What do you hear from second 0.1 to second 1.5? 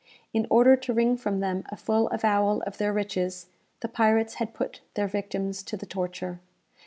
In order to wring from